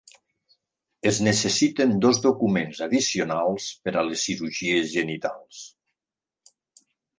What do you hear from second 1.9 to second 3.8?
dos documents addicionals